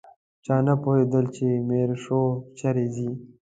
چا 0.45 0.55
نه 0.65 0.73
پوهېدل 0.81 1.25
چې 1.35 1.45
میرشو 1.67 2.23
چیرې 2.57 2.85
ځي. 2.95 3.09